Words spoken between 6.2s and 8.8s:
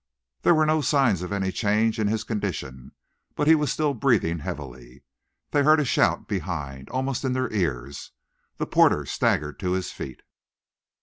behind, almost in their ears. The